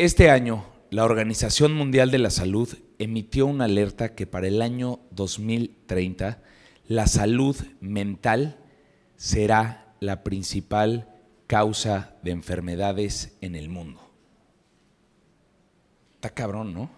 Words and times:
Este 0.00 0.30
año, 0.30 0.64
la 0.88 1.04
Organización 1.04 1.74
Mundial 1.74 2.10
de 2.10 2.16
la 2.16 2.30
Salud 2.30 2.74
emitió 2.98 3.44
una 3.44 3.66
alerta 3.66 4.14
que 4.14 4.26
para 4.26 4.48
el 4.48 4.62
año 4.62 5.00
2030 5.10 6.42
la 6.88 7.06
salud 7.06 7.54
mental 7.82 8.56
será 9.16 9.92
la 10.00 10.22
principal 10.22 11.06
causa 11.46 12.16
de 12.22 12.30
enfermedades 12.30 13.36
en 13.42 13.54
el 13.54 13.68
mundo. 13.68 14.00
Está 16.14 16.30
cabrón, 16.30 16.72
¿no? 16.72 16.90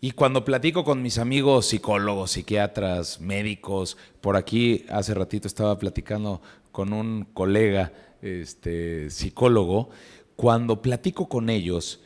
Y 0.00 0.12
cuando 0.12 0.46
platico 0.46 0.82
con 0.82 1.02
mis 1.02 1.18
amigos 1.18 1.66
psicólogos, 1.66 2.30
psiquiatras, 2.30 3.20
médicos, 3.20 3.98
por 4.22 4.38
aquí 4.38 4.86
hace 4.88 5.12
ratito 5.12 5.46
estaba 5.46 5.78
platicando 5.78 6.40
con 6.72 6.94
un 6.94 7.26
colega 7.34 7.92
este, 8.22 9.10
psicólogo, 9.10 9.90
cuando 10.40 10.80
platico 10.80 11.28
con 11.28 11.50
ellos 11.50 12.00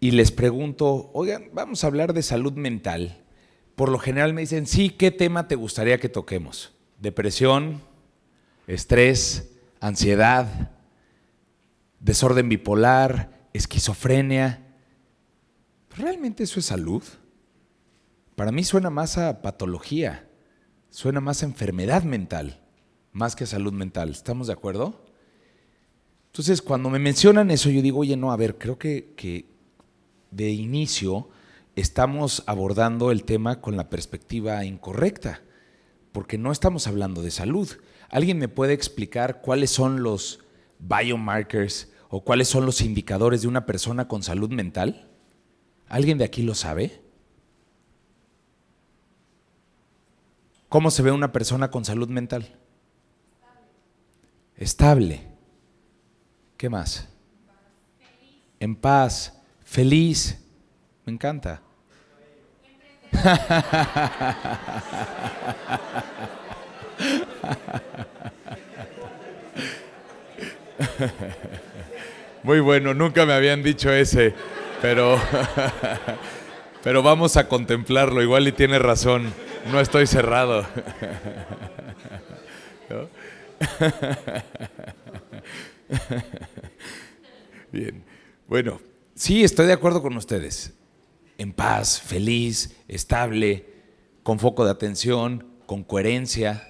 y 0.00 0.12
les 0.12 0.32
pregunto, 0.32 1.10
oigan, 1.12 1.50
vamos 1.52 1.84
a 1.84 1.86
hablar 1.88 2.14
de 2.14 2.22
salud 2.22 2.54
mental, 2.54 3.22
por 3.76 3.90
lo 3.90 3.98
general 3.98 4.32
me 4.32 4.40
dicen, 4.40 4.66
sí, 4.66 4.88
¿qué 4.88 5.10
tema 5.10 5.46
te 5.46 5.54
gustaría 5.54 6.00
que 6.00 6.08
toquemos? 6.08 6.72
Depresión, 6.98 7.82
estrés, 8.66 9.50
ansiedad, 9.80 10.70
desorden 11.98 12.48
bipolar, 12.48 13.50
esquizofrenia. 13.52 14.66
¿Realmente 15.94 16.44
eso 16.44 16.58
es 16.58 16.64
salud? 16.64 17.02
Para 18.34 18.50
mí 18.50 18.64
suena 18.64 18.88
más 18.88 19.18
a 19.18 19.42
patología, 19.42 20.26
suena 20.88 21.20
más 21.20 21.42
a 21.42 21.46
enfermedad 21.46 22.02
mental, 22.02 22.62
más 23.12 23.36
que 23.36 23.44
salud 23.44 23.74
mental. 23.74 24.08
¿Estamos 24.08 24.46
de 24.46 24.54
acuerdo? 24.54 25.09
Entonces, 26.30 26.62
cuando 26.62 26.90
me 26.90 27.00
mencionan 27.00 27.50
eso, 27.50 27.70
yo 27.70 27.82
digo, 27.82 27.98
oye, 27.98 28.16
no, 28.16 28.30
a 28.30 28.36
ver, 28.36 28.56
creo 28.56 28.78
que, 28.78 29.46
de 30.30 30.50
inicio 30.50 31.28
estamos 31.74 32.44
abordando 32.46 33.10
el 33.10 33.24
tema 33.24 33.60
con 33.60 33.76
la 33.76 33.90
perspectiva 33.90 34.64
incorrecta, 34.64 35.42
porque 36.12 36.38
no 36.38 36.52
estamos 36.52 36.86
hablando 36.86 37.22
de 37.22 37.32
salud. 37.32 37.68
¿Alguien 38.10 38.38
me 38.38 38.46
puede 38.46 38.74
explicar 38.74 39.40
cuáles 39.40 39.70
son 39.70 40.04
los 40.04 40.38
biomarkers 40.78 41.90
o 42.10 42.22
cuáles 42.22 42.46
son 42.46 42.64
los 42.64 42.80
indicadores 42.80 43.42
de 43.42 43.48
una 43.48 43.66
persona 43.66 44.06
con 44.06 44.22
salud 44.22 44.50
mental? 44.50 45.08
¿Alguien 45.88 46.16
de 46.18 46.24
aquí 46.24 46.42
lo 46.42 46.54
sabe? 46.54 47.02
¿Cómo 50.68 50.92
se 50.92 51.02
ve 51.02 51.10
una 51.10 51.32
persona 51.32 51.72
con 51.72 51.84
salud 51.84 52.08
mental? 52.08 52.54
Estable. 54.54 55.29
¿Qué 56.60 56.68
más? 56.68 57.08
En 58.58 58.76
paz, 58.76 59.40
feliz. 59.64 60.44
Me 61.06 61.14
encanta. 61.14 61.62
Muy 72.42 72.60
bueno, 72.60 72.92
nunca 72.92 73.24
me 73.24 73.32
habían 73.32 73.62
dicho 73.62 73.90
ese, 73.90 74.34
pero, 74.82 75.18
pero 76.84 77.02
vamos 77.02 77.38
a 77.38 77.48
contemplarlo, 77.48 78.20
igual 78.20 78.46
y 78.48 78.52
tiene 78.52 78.78
razón, 78.78 79.32
no 79.72 79.80
estoy 79.80 80.06
cerrado. 80.06 80.66
Bien, 87.72 88.04
bueno, 88.48 88.80
sí, 89.14 89.44
estoy 89.44 89.66
de 89.66 89.72
acuerdo 89.72 90.02
con 90.02 90.16
ustedes. 90.16 90.74
En 91.38 91.52
paz, 91.52 92.00
feliz, 92.00 92.76
estable, 92.88 93.66
con 94.22 94.38
foco 94.38 94.64
de 94.64 94.70
atención, 94.70 95.46
con 95.66 95.84
coherencia. 95.84 96.66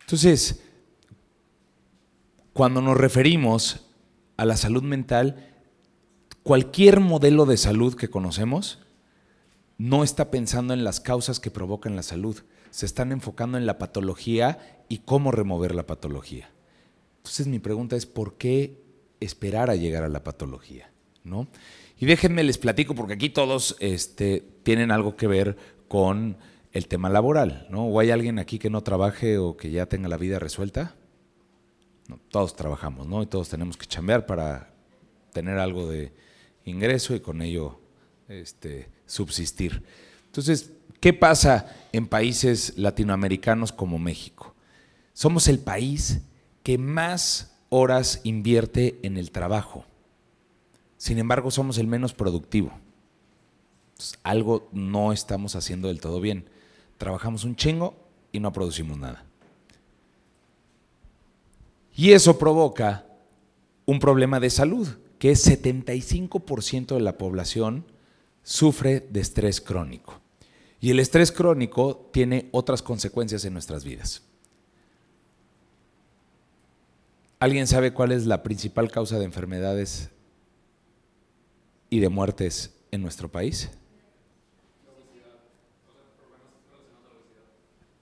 Entonces, 0.00 0.62
cuando 2.52 2.82
nos 2.82 2.96
referimos 2.96 3.86
a 4.36 4.44
la 4.44 4.56
salud 4.56 4.82
mental, 4.82 5.46
cualquier 6.42 7.00
modelo 7.00 7.46
de 7.46 7.56
salud 7.56 7.94
que 7.94 8.10
conocemos 8.10 8.80
no 9.78 10.04
está 10.04 10.30
pensando 10.30 10.74
en 10.74 10.84
las 10.84 11.00
causas 11.00 11.40
que 11.40 11.50
provocan 11.50 11.96
la 11.96 12.02
salud, 12.02 12.42
se 12.70 12.86
están 12.86 13.12
enfocando 13.12 13.58
en 13.58 13.66
la 13.66 13.78
patología 13.78 14.82
y 14.88 14.98
cómo 14.98 15.30
remover 15.30 15.74
la 15.74 15.86
patología. 15.86 16.50
Entonces 17.18 17.46
mi 17.46 17.58
pregunta 17.58 17.96
es, 17.96 18.06
¿por 18.06 18.34
qué 18.36 18.80
esperar 19.20 19.70
a 19.70 19.76
llegar 19.76 20.02
a 20.02 20.08
la 20.08 20.24
patología? 20.24 20.90
¿No? 21.24 21.48
Y 21.98 22.06
déjenme 22.06 22.42
les 22.42 22.58
platico, 22.58 22.94
porque 22.94 23.14
aquí 23.14 23.28
todos 23.28 23.76
este, 23.80 24.42
tienen 24.62 24.90
algo 24.90 25.16
que 25.16 25.26
ver 25.26 25.56
con 25.86 26.38
el 26.72 26.88
tema 26.88 27.10
laboral, 27.10 27.66
¿no? 27.68 27.86
¿O 27.86 28.00
hay 28.00 28.10
alguien 28.10 28.38
aquí 28.38 28.58
que 28.58 28.70
no 28.70 28.82
trabaje 28.82 29.38
o 29.38 29.56
que 29.56 29.70
ya 29.70 29.86
tenga 29.86 30.08
la 30.08 30.16
vida 30.16 30.38
resuelta? 30.38 30.94
todos 32.28 32.56
trabajamos, 32.56 33.06
¿no? 33.06 33.22
Y 33.22 33.26
todos 33.26 33.48
tenemos 33.48 33.76
que 33.76 33.86
chambear 33.86 34.26
para 34.26 34.74
tener 35.32 35.58
algo 35.58 35.88
de 35.88 36.12
ingreso 36.64 37.14
y 37.14 37.20
con 37.20 37.40
ello 37.40 37.80
este, 38.28 38.88
subsistir. 39.06 39.84
Entonces, 40.26 40.72
¿qué 41.00 41.12
pasa 41.12 41.74
en 41.92 42.06
países 42.06 42.74
latinoamericanos 42.76 43.72
como 43.72 43.98
México? 43.98 44.54
Somos 45.12 45.48
el 45.48 45.58
país 45.58 46.20
que 46.62 46.78
más 46.78 47.56
horas 47.68 48.20
invierte 48.24 48.98
en 49.02 49.16
el 49.16 49.30
trabajo. 49.30 49.84
Sin 50.96 51.18
embargo, 51.18 51.50
somos 51.50 51.78
el 51.78 51.86
menos 51.86 52.12
productivo. 52.12 52.72
algo 54.22 54.68
no 54.72 55.12
estamos 55.12 55.56
haciendo 55.56 55.88
del 55.88 56.00
todo 56.00 56.20
bien. 56.20 56.48
Trabajamos 56.96 57.44
un 57.44 57.56
chingo 57.56 57.94
y 58.32 58.40
no 58.40 58.52
producimos 58.52 58.98
nada. 58.98 59.24
Y 61.94 62.12
eso 62.12 62.38
provoca 62.38 63.06
un 63.84 63.98
problema 63.98 64.40
de 64.40 64.50
salud, 64.50 64.88
que 65.18 65.32
es 65.32 65.46
75% 65.46 66.94
de 66.94 67.00
la 67.00 67.18
población 67.18 67.84
sufre 68.42 69.00
de 69.00 69.20
estrés 69.20 69.60
crónico. 69.60 70.19
Y 70.80 70.90
el 70.90 70.98
estrés 70.98 71.30
crónico 71.30 72.08
tiene 72.12 72.48
otras 72.52 72.82
consecuencias 72.82 73.44
en 73.44 73.52
nuestras 73.52 73.84
vidas. 73.84 74.22
¿Alguien 77.38 77.66
sabe 77.66 77.92
cuál 77.92 78.12
es 78.12 78.26
la 78.26 78.42
principal 78.42 78.90
causa 78.90 79.18
de 79.18 79.24
enfermedades 79.24 80.10
y 81.88 82.00
de 82.00 82.08
muertes 82.08 82.74
en 82.90 83.02
nuestro 83.02 83.30
país? 83.30 83.70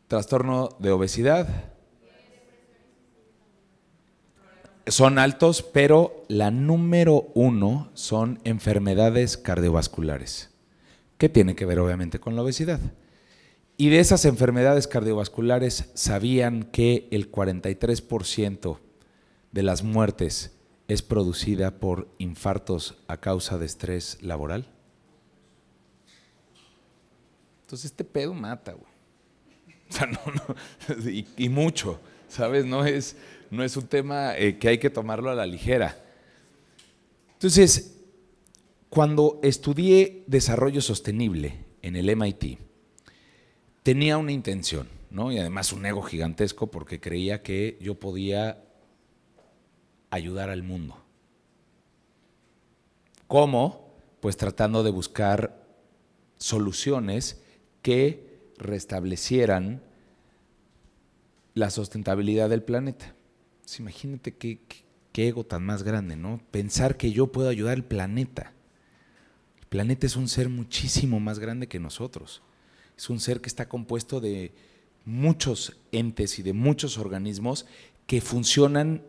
Trastorno 0.08 0.70
de 0.78 0.90
obesidad, 0.90 1.72
son 4.90 5.18
altos, 5.18 5.62
pero 5.62 6.24
la 6.28 6.50
número 6.50 7.28
uno 7.34 7.90
son 7.94 8.40
enfermedades 8.44 9.36
cardiovasculares, 9.36 10.50
que 11.18 11.28
tiene 11.28 11.54
que 11.54 11.66
ver 11.66 11.80
obviamente 11.80 12.20
con 12.20 12.36
la 12.36 12.42
obesidad. 12.42 12.80
Y 13.76 13.90
de 13.90 14.00
esas 14.00 14.24
enfermedades 14.24 14.88
cardiovasculares, 14.88 15.90
¿sabían 15.94 16.64
que 16.64 17.06
el 17.10 17.30
43% 17.30 18.78
de 19.52 19.62
las 19.62 19.82
muertes 19.82 20.52
es 20.88 21.02
producida 21.02 21.78
por 21.78 22.08
infartos 22.18 22.96
a 23.06 23.18
causa 23.18 23.58
de 23.58 23.66
estrés 23.66 24.18
laboral? 24.22 24.66
Entonces 27.62 27.90
este 27.90 28.04
pedo 28.04 28.32
mata, 28.32 28.72
güey. 28.72 28.90
O 29.90 29.92
sea, 29.92 30.06
no, 30.06 30.20
no, 30.32 31.10
y, 31.36 31.48
mucho, 31.48 32.00
¿sabes? 32.28 32.64
No 32.64 32.84
es, 32.84 33.16
no 33.50 33.62
es 33.62 33.76
un 33.76 33.86
tema 33.86 34.36
eh, 34.36 34.58
que 34.58 34.68
hay 34.68 34.78
que 34.78 34.90
tomarlo 34.90 35.30
a 35.30 35.34
la 35.34 35.46
ligera. 35.46 35.96
Entonces, 37.34 37.97
cuando 38.90 39.38
estudié 39.42 40.24
desarrollo 40.26 40.80
sostenible 40.80 41.64
en 41.82 41.96
el 41.96 42.08
MIT, 42.08 42.58
tenía 43.82 44.18
una 44.18 44.32
intención, 44.32 44.88
¿no? 45.10 45.32
Y 45.32 45.38
además 45.38 45.72
un 45.72 45.86
ego 45.86 46.02
gigantesco 46.02 46.68
porque 46.70 47.00
creía 47.00 47.42
que 47.42 47.78
yo 47.80 47.94
podía 47.94 48.62
ayudar 50.10 50.50
al 50.50 50.62
mundo. 50.62 50.96
¿Cómo? 53.26 53.92
Pues 54.20 54.36
tratando 54.36 54.82
de 54.82 54.90
buscar 54.90 55.64
soluciones 56.38 57.42
que 57.82 58.26
restablecieran 58.56 59.82
la 61.54 61.70
sustentabilidad 61.70 62.48
del 62.48 62.62
planeta. 62.62 63.14
Pues 63.60 63.78
imagínate 63.80 64.36
qué, 64.36 64.60
ego 65.14 65.44
tan 65.44 65.64
más 65.64 65.82
grande, 65.82 66.16
¿no? 66.16 66.40
Pensar 66.52 66.96
que 66.96 67.10
yo 67.10 67.26
puedo 67.32 67.48
ayudar 67.48 67.74
al 67.74 67.84
planeta. 67.84 68.52
Planeta 69.68 70.06
es 70.06 70.16
un 70.16 70.28
ser 70.28 70.48
muchísimo 70.48 71.20
más 71.20 71.38
grande 71.38 71.68
que 71.68 71.78
nosotros. 71.78 72.42
Es 72.96 73.10
un 73.10 73.20
ser 73.20 73.40
que 73.40 73.48
está 73.48 73.68
compuesto 73.68 74.20
de 74.20 74.52
muchos 75.04 75.76
entes 75.92 76.38
y 76.38 76.42
de 76.42 76.52
muchos 76.52 76.98
organismos 76.98 77.66
que 78.06 78.20
funcionan 78.20 79.02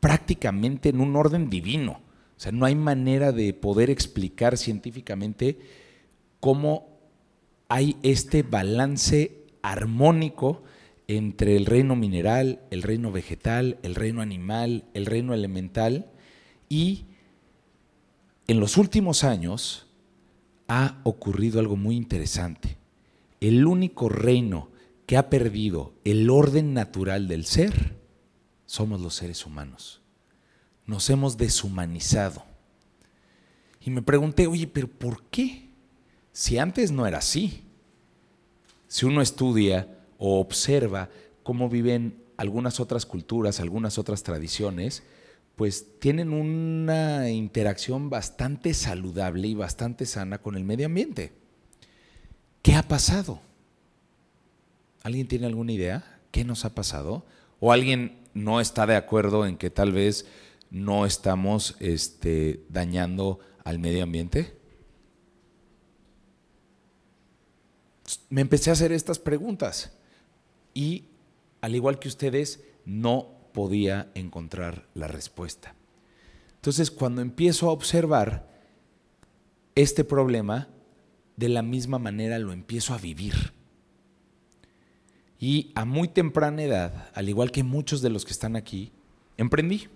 prácticamente 0.00 0.90
en 0.90 1.00
un 1.00 1.16
orden 1.16 1.48
divino. 1.48 2.02
O 2.36 2.40
sea, 2.40 2.52
no 2.52 2.66
hay 2.66 2.74
manera 2.74 3.32
de 3.32 3.54
poder 3.54 3.90
explicar 3.90 4.58
científicamente 4.58 5.58
cómo 6.40 6.88
hay 7.68 7.96
este 8.02 8.42
balance 8.42 9.44
armónico 9.62 10.62
entre 11.08 11.56
el 11.56 11.66
reino 11.66 11.96
mineral, 11.96 12.60
el 12.70 12.82
reino 12.82 13.12
vegetal, 13.12 13.78
el 13.82 13.94
reino 13.94 14.20
animal, 14.20 14.84
el 14.94 15.06
reino 15.06 15.34
elemental 15.34 16.10
y 16.68 17.06
en 18.46 18.60
los 18.60 18.76
últimos 18.76 19.24
años 19.24 19.86
ha 20.68 21.00
ocurrido 21.04 21.60
algo 21.60 21.76
muy 21.76 21.96
interesante. 21.96 22.76
El 23.40 23.66
único 23.66 24.08
reino 24.08 24.68
que 25.06 25.16
ha 25.16 25.28
perdido 25.28 25.92
el 26.04 26.30
orden 26.30 26.72
natural 26.74 27.28
del 27.28 27.44
ser 27.44 27.96
somos 28.66 29.00
los 29.00 29.14
seres 29.14 29.44
humanos. 29.44 30.00
Nos 30.86 31.08
hemos 31.10 31.36
deshumanizado. 31.36 32.44
Y 33.80 33.90
me 33.90 34.02
pregunté, 34.02 34.46
oye, 34.46 34.66
pero 34.66 34.88
¿por 34.88 35.22
qué? 35.24 35.68
Si 36.32 36.58
antes 36.58 36.90
no 36.90 37.06
era 37.06 37.18
así. 37.18 37.62
Si 38.88 39.04
uno 39.06 39.20
estudia 39.20 39.98
o 40.18 40.40
observa 40.40 41.10
cómo 41.42 41.68
viven 41.68 42.22
algunas 42.36 42.80
otras 42.80 43.06
culturas, 43.06 43.60
algunas 43.60 43.98
otras 43.98 44.22
tradiciones, 44.22 45.02
pues 45.56 45.98
tienen 46.00 46.32
una 46.32 47.30
interacción 47.30 48.10
bastante 48.10 48.74
saludable 48.74 49.48
y 49.48 49.54
bastante 49.54 50.06
sana 50.06 50.38
con 50.38 50.56
el 50.56 50.64
medio 50.64 50.86
ambiente. 50.86 51.32
¿Qué 52.62 52.74
ha 52.74 52.82
pasado? 52.82 53.40
¿Alguien 55.02 55.28
tiene 55.28 55.46
alguna 55.46 55.72
idea? 55.72 56.20
¿Qué 56.30 56.44
nos 56.44 56.64
ha 56.64 56.74
pasado? 56.74 57.24
¿O 57.60 57.72
alguien 57.72 58.18
no 58.32 58.60
está 58.60 58.86
de 58.86 58.96
acuerdo 58.96 59.46
en 59.46 59.56
que 59.56 59.70
tal 59.70 59.92
vez 59.92 60.26
no 60.70 61.06
estamos 61.06 61.76
este, 61.78 62.64
dañando 62.68 63.38
al 63.62 63.78
medio 63.78 64.02
ambiente? 64.02 64.56
Me 68.28 68.40
empecé 68.40 68.70
a 68.70 68.72
hacer 68.72 68.90
estas 68.92 69.18
preguntas 69.18 69.92
y, 70.72 71.04
al 71.60 71.76
igual 71.76 72.00
que 72.00 72.08
ustedes, 72.08 72.64
no 72.84 73.28
podía 73.54 74.10
encontrar 74.14 74.88
la 74.94 75.06
respuesta. 75.06 75.74
Entonces, 76.56 76.90
cuando 76.90 77.22
empiezo 77.22 77.68
a 77.68 77.72
observar 77.72 78.48
este 79.76 80.04
problema, 80.04 80.68
de 81.36 81.48
la 81.48 81.62
misma 81.62 81.98
manera 81.98 82.38
lo 82.40 82.52
empiezo 82.52 82.94
a 82.94 82.98
vivir. 82.98 83.52
Y 85.38 85.70
a 85.76 85.84
muy 85.84 86.08
temprana 86.08 86.62
edad, 86.62 87.10
al 87.14 87.28
igual 87.28 87.52
que 87.52 87.62
muchos 87.62 88.02
de 88.02 88.10
los 88.10 88.24
que 88.24 88.32
están 88.32 88.56
aquí, 88.56 88.92
emprendí. 89.36 89.86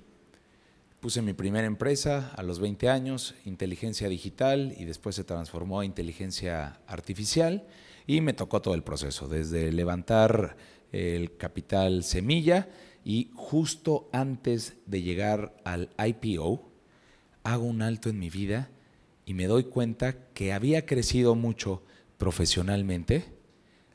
Puse 1.01 1.21
mi 1.21 1.33
primera 1.33 1.67
empresa 1.67 2.33
a 2.37 2.43
los 2.45 2.61
20 2.61 2.89
años, 2.89 3.35
inteligencia 3.45 4.09
digital, 4.09 4.73
y 4.79 4.85
después 4.85 5.17
se 5.17 5.25
transformó 5.25 5.81
a 5.81 5.85
inteligencia 5.85 6.81
artificial, 6.87 7.67
y 8.07 8.21
me 8.21 8.35
tocó 8.35 8.63
todo 8.63 8.75
el 8.75 8.85
proceso, 8.85 9.27
desde 9.27 9.73
levantar 9.73 10.57
el 10.93 11.37
capital 11.37 12.05
semilla 12.05 12.69
y 13.09 13.31
justo 13.35 14.11
antes 14.13 14.77
de 14.85 15.01
llegar 15.01 15.57
al 15.65 15.89
IPO, 15.97 16.71
hago 17.43 17.65
un 17.65 17.81
alto 17.81 18.11
en 18.11 18.19
mi 18.19 18.29
vida 18.29 18.69
y 19.25 19.33
me 19.33 19.47
doy 19.47 19.65
cuenta 19.65 20.29
que 20.35 20.53
había 20.53 20.85
crecido 20.85 21.35
mucho 21.35 21.83
profesionalmente, 22.19 23.25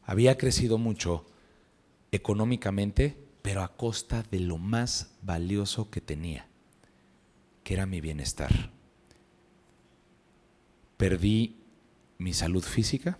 había 0.01 0.35
crecido 0.35 0.79
mucho 0.79 1.27
económicamente, 2.11 3.15
pero 3.43 3.61
a 3.61 3.77
costa 3.77 4.23
de 4.31 4.39
lo 4.39 4.57
más 4.57 5.13
valioso 5.21 5.91
que 5.91 6.01
tenía, 6.01 6.47
que 7.63 7.75
era 7.75 7.85
mi 7.85 8.01
bienestar. 8.01 8.71
Perdí 10.97 11.57
mi 12.17 12.33
salud 12.33 12.63
física, 12.63 13.19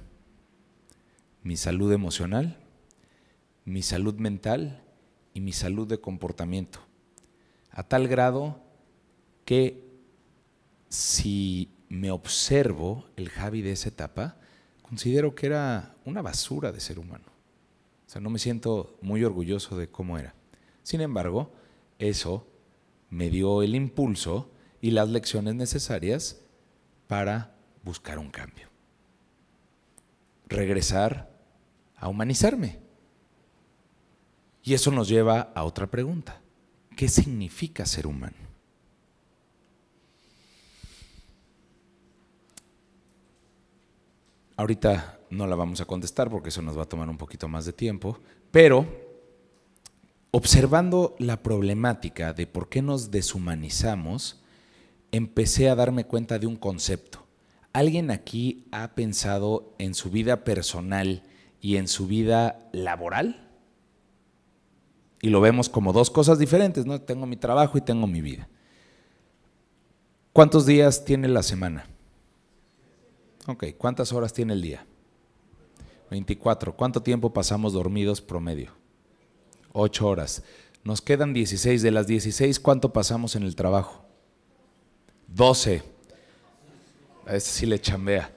mi 1.44 1.56
salud 1.56 1.94
emocional, 1.94 2.58
mi 3.64 3.84
salud 3.84 4.16
mental 4.16 4.80
y 5.34 5.42
mi 5.42 5.52
salud 5.52 5.88
de 5.88 6.00
comportamiento, 6.00 6.80
a 7.72 7.84
tal 7.84 8.08
grado 8.08 8.62
que 9.46 9.84
si 10.90 11.70
me 11.90 12.12
observo 12.12 13.06
el 13.16 13.30
Javi 13.30 13.62
de 13.62 13.72
esa 13.72 13.90
etapa, 13.90 14.38
considero 14.82 15.34
que 15.34 15.48
era 15.48 15.96
una 16.06 16.22
basura 16.22 16.72
de 16.72 16.80
ser 16.80 17.00
humano. 17.00 17.26
O 18.06 18.10
sea, 18.10 18.22
no 18.22 18.30
me 18.30 18.40
siento 18.40 18.98
muy 19.02 19.24
orgulloso 19.24 19.78
de 19.78 19.90
cómo 19.90 20.20
era. 20.20 20.36
Sin 20.84 21.02
embargo, 21.02 21.52
eso 21.98 22.48
me 23.10 23.30
dio 23.30 23.64
el 23.64 23.74
impulso 23.76 24.52
y 24.82 24.92
las 24.92 25.10
lecciones 25.10 25.56
necesarias 25.56 26.42
para 27.08 27.56
buscar 27.84 28.20
un 28.20 28.30
cambio. 28.30 28.68
Regresar 30.48 31.32
a 31.96 32.10
humanizarme. 32.10 32.83
Y 34.64 34.74
eso 34.74 34.92
nos 34.92 35.10
lleva 35.10 35.52
a 35.54 35.64
otra 35.66 35.88
pregunta. 35.88 36.42
¿Qué 36.96 37.10
significa 37.10 37.86
ser 37.86 38.08
humano? 38.08 38.38
Ahorita 44.56 45.20
no 45.30 45.48
la 45.48 45.56
vamos 45.56 45.82
a 45.82 45.86
contestar 45.86 46.30
porque 46.30 46.50
eso 46.50 46.62
nos 46.62 46.78
va 46.78 46.84
a 46.84 46.90
tomar 46.90 47.10
un 47.10 47.18
poquito 47.18 47.48
más 47.48 47.66
de 47.66 47.74
tiempo, 47.74 48.20
pero 48.52 48.88
observando 50.32 51.16
la 51.20 51.42
problemática 51.42 52.34
de 52.34 52.48
por 52.48 52.70
qué 52.70 52.82
nos 52.82 53.12
deshumanizamos, 53.12 54.42
empecé 55.12 55.70
a 55.70 55.76
darme 55.76 56.06
cuenta 56.06 56.40
de 56.40 56.48
un 56.48 56.56
concepto. 56.56 57.26
¿Alguien 57.74 58.12
aquí 58.12 58.68
ha 58.72 58.94
pensado 58.96 59.74
en 59.80 59.96
su 59.96 60.12
vida 60.12 60.44
personal 60.44 61.24
y 61.60 61.78
en 61.78 61.88
su 61.88 62.08
vida 62.08 62.70
laboral? 62.72 63.43
Y 65.24 65.30
lo 65.30 65.40
vemos 65.40 65.70
como 65.70 65.94
dos 65.94 66.12
cosas 66.12 66.38
diferentes, 66.38 66.86
¿no? 66.86 67.00
Tengo 67.00 67.26
mi 67.26 67.38
trabajo 67.38 67.78
y 67.78 67.82
tengo 67.82 68.08
mi 68.08 68.20
vida. 68.20 68.50
¿Cuántos 70.34 70.66
días 70.66 71.06
tiene 71.06 71.30
la 71.30 71.44
semana? 71.44 71.88
Ok, 73.48 73.68
¿cuántas 73.78 74.12
horas 74.12 74.34
tiene 74.34 74.52
el 74.52 74.62
día? 74.62 74.86
24. 76.12 76.76
¿Cuánto 76.76 77.02
tiempo 77.02 77.32
pasamos 77.32 77.72
dormidos 77.72 78.20
promedio? 78.20 78.74
8 79.72 80.06
horas. 80.06 80.44
Nos 80.84 81.00
quedan 81.00 81.34
16. 81.34 81.82
De 81.82 81.92
las 81.92 82.06
16, 82.06 82.60
¿cuánto 82.60 82.92
pasamos 82.92 83.38
en 83.38 83.44
el 83.44 83.56
trabajo? 83.56 84.04
12. 85.28 85.84
A 87.28 87.36
ese 87.38 87.50
sí 87.50 87.66
le 87.66 87.80
chambea. 87.80 88.30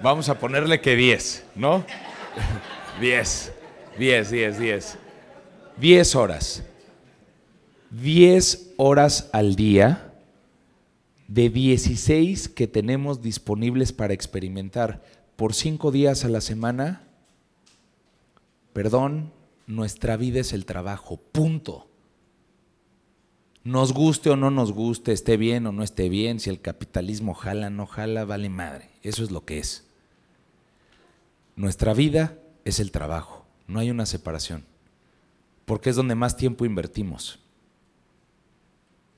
Vamos 0.00 0.28
a 0.28 0.38
ponerle 0.38 0.80
que 0.80 0.94
10, 0.94 1.46
¿no? 1.56 1.84
10. 3.00 3.52
10, 3.98 4.30
10, 4.30 4.58
10. 4.60 4.98
10 5.78 6.14
horas. 6.14 6.62
10 7.90 8.74
horas 8.76 9.30
al 9.32 9.56
día 9.56 10.14
de 11.26 11.48
16 11.48 12.48
que 12.48 12.66
tenemos 12.66 13.22
disponibles 13.22 13.92
para 13.92 14.14
experimentar 14.14 15.02
por 15.36 15.54
5 15.54 15.90
días 15.90 16.24
a 16.24 16.28
la 16.28 16.40
semana. 16.40 17.02
Perdón, 18.72 19.32
nuestra 19.66 20.16
vida 20.16 20.40
es 20.40 20.52
el 20.52 20.66
trabajo, 20.66 21.16
punto. 21.16 21.88
Nos 23.62 23.92
guste 23.92 24.30
o 24.30 24.36
no 24.36 24.50
nos 24.50 24.72
guste, 24.72 25.12
esté 25.12 25.36
bien 25.36 25.66
o 25.66 25.72
no 25.72 25.82
esté 25.82 26.08
bien, 26.08 26.40
si 26.40 26.48
el 26.48 26.60
capitalismo 26.60 27.34
jala, 27.34 27.66
o 27.66 27.70
no 27.70 27.86
jala, 27.86 28.24
vale 28.24 28.48
madre. 28.48 28.90
Eso 29.02 29.22
es 29.22 29.30
lo 29.30 29.44
que 29.44 29.58
es. 29.58 29.86
Nuestra 31.56 31.92
vida 31.92 32.38
es 32.64 32.80
el 32.80 32.90
trabajo, 32.90 33.44
no 33.66 33.80
hay 33.80 33.90
una 33.90 34.06
separación 34.06 34.69
porque 35.70 35.90
es 35.90 35.94
donde 35.94 36.16
más 36.16 36.36
tiempo 36.36 36.64
invertimos. 36.64 37.38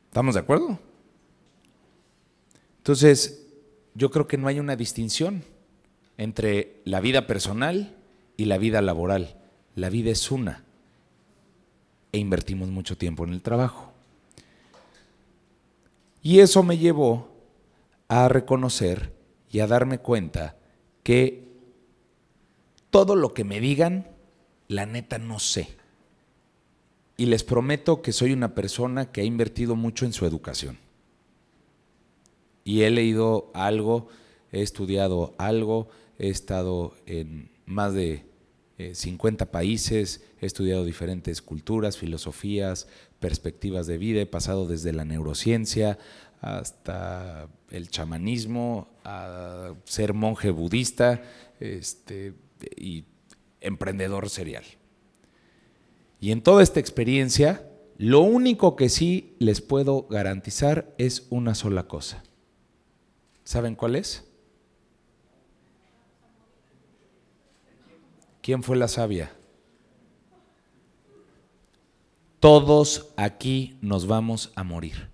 ¿Estamos 0.09 0.35
de 0.35 0.41
acuerdo? 0.41 0.79
Entonces, 2.77 3.47
yo 3.95 4.11
creo 4.11 4.27
que 4.27 4.37
no 4.37 4.49
hay 4.49 4.61
una 4.61 4.77
distinción 4.77 5.45
entre 6.19 6.83
la 6.85 7.01
vida 7.01 7.27
personal 7.27 7.97
y 8.37 8.45
la 8.45 8.59
vida 8.59 8.83
laboral. 8.83 9.35
La 9.77 9.89
vida 9.89 10.11
es 10.11 10.31
una 10.31 10.63
e 12.13 12.19
invertimos 12.19 12.69
mucho 12.69 12.99
tiempo 12.99 13.25
en 13.25 13.33
el 13.33 13.41
trabajo. 13.41 13.91
Y 16.23 16.41
eso 16.41 16.63
me 16.63 16.77
llevó 16.77 17.31
a 18.09 18.29
reconocer 18.29 19.11
y 19.51 19.61
a 19.61 19.67
darme 19.67 20.01
cuenta 20.01 20.57
que 21.03 21.49
todo 22.91 23.17
lo 23.17 23.33
que 23.33 23.45
me 23.45 23.59
digan, 23.59 24.07
la 24.69 24.85
neta 24.85 25.17
no 25.17 25.39
sé 25.39 25.81
y 27.23 27.27
les 27.27 27.45
prometo 27.45 28.03
que 28.03 28.11
soy 28.11 28.33
una 28.33 28.53
persona 28.53 29.13
que 29.13 29.21
ha 29.21 29.25
invertido 29.25 29.77
mucho 29.77 30.07
en 30.07 30.13
su 30.13 30.27
educación. 30.27 30.77
Y 32.65 32.83
he 32.83 32.91
leído 32.91 33.53
algo, 33.55 34.09
he 34.51 34.61
estudiado 34.61 35.33
algo, 35.39 35.89
he 36.19 36.31
estado 36.31 36.97
en 37.07 37.49
más 37.65 37.95
de 37.95 38.25
50 38.93 39.45
eh, 39.45 39.47
países, 39.47 40.25
he 40.41 40.47
estudiado 40.47 40.85
diferentes 40.85 41.43
culturas, 41.43 41.97
filosofías, 41.97 42.89
perspectivas 43.21 43.87
de 43.87 43.99
vida, 43.99 44.23
he 44.23 44.27
pasado 44.27 44.67
desde 44.67 44.93
la 44.93 45.05
neurociencia 45.05 46.01
hasta 46.41 47.47
el 47.71 47.89
chamanismo, 47.89 48.89
a 49.05 49.75
ser 49.85 50.13
monje 50.13 50.51
budista 50.51 51.23
este, 51.61 52.35
y 52.77 53.05
emprendedor 53.61 54.29
serial. 54.29 54.65
Y 56.23 56.31
en 56.31 56.41
toda 56.41 56.63
esta 56.63 56.79
experiencia, 56.79 57.69
lo 57.99 58.21
único 58.21 58.77
que 58.77 58.89
sí 58.89 59.35
les 59.41 59.61
puedo 59.61 60.05
garantizar 60.05 60.95
es 60.97 61.27
una 61.31 61.57
sola 61.57 61.89
cosa. 61.89 62.23
¿Saben 63.43 63.75
cuál 63.75 63.97
es? 63.97 64.23
¿Quién 68.41 68.63
fue 68.63 68.77
la 68.77 68.87
sabia? 68.87 69.33
Todos 72.39 73.09
aquí 73.17 73.77
nos 73.81 74.07
vamos 74.07 74.53
a 74.55 74.63
morir. 74.63 75.09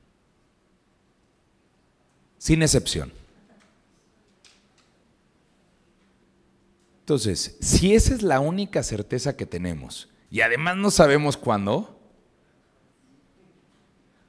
Sin 2.37 2.61
excepción. 2.61 3.11
Entonces, 7.01 7.57
si 7.63 7.95
esa 7.95 8.13
es 8.13 8.21
la 8.21 8.41
única 8.41 8.83
certeza 8.83 9.39
que 9.39 9.47
tenemos, 9.47 10.11
y 10.31 10.41
además 10.41 10.77
no 10.77 10.91
sabemos 10.91 11.37
cuándo, 11.37 11.99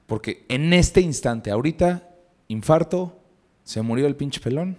porque 0.05 0.45
en 0.49 0.73
este 0.73 1.01
instante, 1.01 1.51
ahorita, 1.51 2.09
infarto, 2.47 3.19
se 3.63 3.81
murió 3.81 4.07
el 4.07 4.15
pinche 4.15 4.39
pelón. 4.39 4.77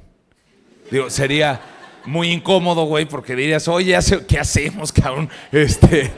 Digo, 0.91 1.09
sería 1.11 1.61
muy 2.05 2.31
incómodo, 2.31 2.85
güey, 2.85 3.07
porque 3.07 3.37
dirías, 3.37 3.69
oye, 3.69 3.97
¿qué 4.27 4.39
hacemos, 4.39 4.91
cabrón? 4.93 5.29
Este, 5.53 6.11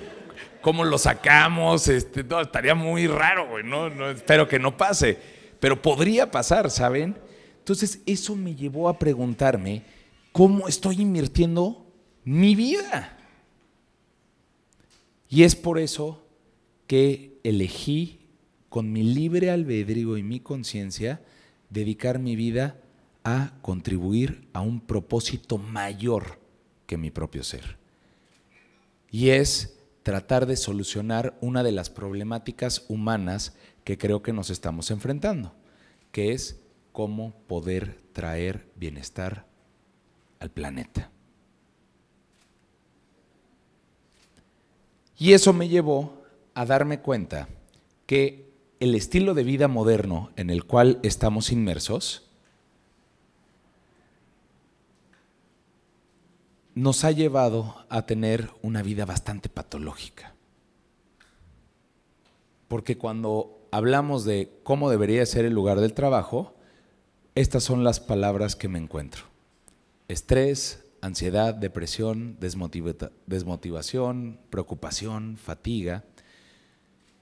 ¿Cómo 0.62 0.84
lo 0.84 0.98
sacamos? 0.98 1.86
Este, 1.86 2.24
estaría 2.42 2.74
muy 2.74 3.06
raro, 3.06 3.48
güey, 3.48 3.62
¿no? 3.62 4.10
Espero 4.10 4.48
que 4.48 4.58
no 4.58 4.76
pase. 4.76 5.16
Pero 5.60 5.80
podría 5.80 6.30
pasar, 6.30 6.70
¿saben? 6.72 7.16
Entonces, 7.58 8.00
eso 8.04 8.34
me 8.34 8.54
llevó 8.54 8.88
a 8.88 8.98
preguntarme, 8.98 9.82
¿cómo 10.32 10.66
estoy 10.66 11.00
invirtiendo 11.00 11.86
mi 12.24 12.56
vida? 12.56 13.15
Y 15.36 15.42
es 15.42 15.54
por 15.54 15.78
eso 15.78 16.26
que 16.86 17.38
elegí 17.44 18.20
con 18.70 18.90
mi 18.90 19.02
libre 19.02 19.50
albedrío 19.50 20.16
y 20.16 20.22
mi 20.22 20.40
conciencia 20.40 21.20
dedicar 21.68 22.18
mi 22.18 22.36
vida 22.36 22.80
a 23.22 23.52
contribuir 23.60 24.48
a 24.54 24.62
un 24.62 24.80
propósito 24.80 25.58
mayor 25.58 26.38
que 26.86 26.96
mi 26.96 27.10
propio 27.10 27.44
ser. 27.44 27.76
Y 29.10 29.28
es 29.28 29.78
tratar 30.02 30.46
de 30.46 30.56
solucionar 30.56 31.36
una 31.42 31.62
de 31.62 31.72
las 31.72 31.90
problemáticas 31.90 32.86
humanas 32.88 33.54
que 33.84 33.98
creo 33.98 34.22
que 34.22 34.32
nos 34.32 34.48
estamos 34.48 34.90
enfrentando, 34.90 35.54
que 36.12 36.32
es 36.32 36.62
cómo 36.92 37.34
poder 37.46 38.00
traer 38.14 38.70
bienestar 38.74 39.44
al 40.40 40.50
planeta. 40.50 41.10
Y 45.18 45.32
eso 45.32 45.52
me 45.52 45.68
llevó 45.68 46.22
a 46.54 46.66
darme 46.66 47.00
cuenta 47.00 47.48
que 48.06 48.50
el 48.80 48.94
estilo 48.94 49.34
de 49.34 49.44
vida 49.44 49.68
moderno 49.68 50.30
en 50.36 50.50
el 50.50 50.64
cual 50.64 50.98
estamos 51.02 51.50
inmersos 51.50 52.26
nos 56.74 57.04
ha 57.04 57.10
llevado 57.10 57.86
a 57.88 58.04
tener 58.04 58.50
una 58.62 58.82
vida 58.82 59.06
bastante 59.06 59.48
patológica. 59.48 60.34
Porque 62.68 62.98
cuando 62.98 63.66
hablamos 63.70 64.24
de 64.24 64.60
cómo 64.62 64.90
debería 64.90 65.24
ser 65.24 65.46
el 65.46 65.54
lugar 65.54 65.80
del 65.80 65.94
trabajo, 65.94 66.54
estas 67.34 67.64
son 67.64 67.82
las 67.82 68.00
palabras 68.00 68.56
que 68.56 68.68
me 68.68 68.78
encuentro. 68.78 69.24
Estrés, 70.08 70.85
ansiedad, 71.06 71.54
depresión, 71.54 72.36
desmotivación, 72.38 74.38
preocupación, 74.50 75.36
fatiga. 75.36 76.04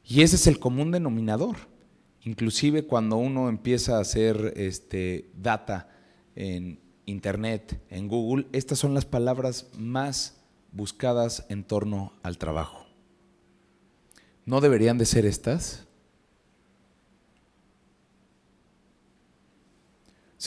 Y 0.05 0.23
ese 0.23 0.37
es 0.37 0.47
el 0.47 0.59
común 0.59 0.91
denominador. 0.91 1.57
Inclusive 2.23 2.87
cuando 2.87 3.17
uno 3.17 3.49
empieza 3.49 3.99
a 3.99 4.01
hacer 4.01 4.55
este, 4.57 5.31
data 5.37 5.89
en 6.35 6.81
Internet, 7.07 7.81
en 7.91 8.09
Google, 8.09 8.47
estas 8.53 8.79
son 8.79 8.95
las 8.95 9.05
palabras 9.05 9.69
más 9.79 10.41
buscadas 10.73 11.45
en 11.49 11.65
torno 11.65 12.15
al 12.23 12.39
trabajo. 12.39 12.87
¿No 14.47 14.61
deberían 14.61 14.99
de 14.99 15.07
ser 15.07 15.27
estas? 15.27 15.87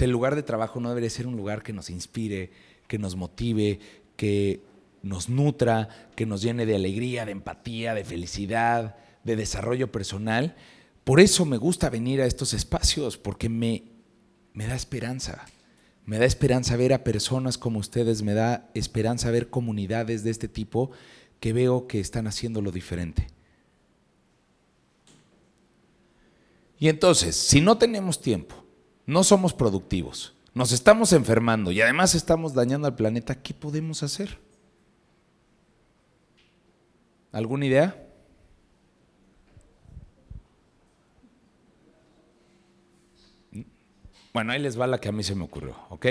el 0.03 0.11
lugar 0.11 0.35
de 0.35 0.43
trabajo 0.43 0.79
no 0.79 0.89
debería 0.89 1.09
ser 1.09 1.27
un 1.27 1.35
lugar 1.35 1.63
que 1.63 1.73
nos 1.73 1.89
inspire, 1.89 2.51
que 2.87 2.97
nos 2.97 3.15
motive, 3.15 3.79
que 4.15 4.61
nos 5.03 5.29
nutra, 5.29 5.89
que 6.15 6.25
nos 6.25 6.41
llene 6.41 6.65
de 6.65 6.75
alegría, 6.75 7.25
de 7.25 7.31
empatía, 7.31 7.93
de 7.93 8.03
felicidad, 8.03 8.95
de 9.23 9.35
desarrollo 9.35 9.91
personal. 9.91 10.55
Por 11.03 11.19
eso 11.19 11.45
me 11.45 11.57
gusta 11.57 11.89
venir 11.89 12.21
a 12.21 12.25
estos 12.25 12.53
espacios, 12.53 13.17
porque 13.17 13.49
me, 13.49 13.83
me 14.53 14.67
da 14.67 14.75
esperanza. 14.75 15.45
Me 16.05 16.17
da 16.17 16.25
esperanza 16.25 16.77
ver 16.77 16.93
a 16.93 17.03
personas 17.03 17.57
como 17.57 17.79
ustedes, 17.79 18.23
me 18.23 18.33
da 18.33 18.69
esperanza 18.73 19.29
ver 19.29 19.49
comunidades 19.49 20.23
de 20.23 20.31
este 20.31 20.47
tipo 20.47 20.91
que 21.39 21.53
veo 21.53 21.87
que 21.87 21.99
están 21.99 22.27
haciendo 22.27 22.61
lo 22.61 22.71
diferente. 22.71 23.27
Y 26.79 26.89
entonces, 26.89 27.35
si 27.35 27.59
no 27.59 27.77
tenemos 27.77 28.21
tiempo, 28.21 28.55
no 29.05 29.23
somos 29.23 29.53
productivos, 29.53 30.36
nos 30.57 30.71
estamos 30.71 31.13
enfermando 31.13 31.71
y 31.71 31.81
además 31.81 32.15
estamos 32.15 32.55
dañando 32.55 32.87
al 32.87 32.95
planeta, 32.95 33.35
¿qué 33.35 33.53
podemos 33.53 34.01
hacer? 34.01 34.39
¿Alguna 37.31 37.67
idea? 37.67 38.03
Bueno, 44.33 44.51
ahí 44.51 44.59
les 44.59 44.79
va 44.79 44.87
la 44.87 44.99
que 44.99 45.09
a 45.09 45.11
mí 45.11 45.23
se 45.23 45.35
me 45.35 45.43
ocurrió, 45.43 45.75
¿ok? 45.89 46.07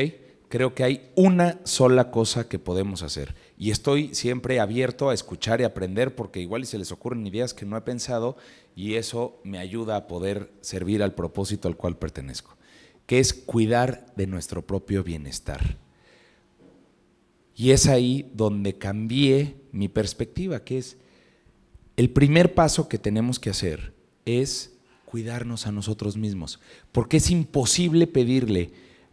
Creo 0.49 0.75
que 0.75 0.85
hay 0.85 1.11
una 1.17 1.59
sola 1.65 2.13
cosa 2.13 2.49
que 2.49 2.61
podemos 2.61 3.03
hacer. 3.03 3.35
Y 3.59 3.73
estoy 3.73 4.15
siempre 4.15 4.61
abierto 4.61 5.11
a 5.11 5.15
escuchar 5.15 5.61
y 5.61 5.65
aprender 5.65 6.15
porque 6.15 6.41
igual 6.41 6.65
se 6.67 6.79
les 6.79 6.93
ocurren 6.93 7.27
ideas 7.27 7.53
que 7.53 7.67
no 7.67 7.77
he 7.77 7.81
pensado 7.81 8.37
y 8.77 8.95
eso 8.95 9.41
me 9.43 9.59
ayuda 9.59 9.97
a 9.97 10.07
poder 10.07 10.53
servir 10.61 11.03
al 11.03 11.15
propósito 11.15 11.67
al 11.67 11.77
cual 11.77 11.97
pertenezco, 11.97 12.57
que 13.07 13.19
es 13.21 13.33
cuidar 13.33 14.13
de 14.17 14.27
nuestro 14.27 14.67
propio 14.67 15.03
bienestar. 15.03 15.79
Y 17.55 17.71
es 17.71 17.87
ahí 17.87 18.31
donde 18.35 18.77
cambié 18.77 19.57
mi 19.73 19.89
perspectiva, 19.89 20.65
que 20.65 20.79
es 20.79 20.99
el 21.97 22.11
primer 22.11 22.55
paso 22.55 22.89
que 22.89 22.99
tenemos 22.99 23.41
que 23.41 23.51
hacer 23.51 23.95
es 24.27 24.77
cuidarnos 25.07 25.67
a 25.67 25.73
nosotros 25.73 26.17
mismos, 26.19 26.61
porque 26.93 27.17
es 27.17 27.31
imposible 27.31 28.07
pedirle 28.07 28.73